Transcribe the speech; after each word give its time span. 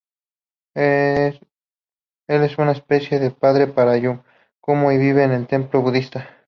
Él 0.73 1.39
es 2.27 2.57
una 2.57 2.71
especie 2.71 3.19
de 3.19 3.29
padre 3.29 3.67
para 3.67 3.99
Yakumo 3.99 4.91
y 4.91 4.97
vive 4.97 5.25
en 5.25 5.31
un 5.33 5.45
templo 5.45 5.83
budista. 5.83 6.27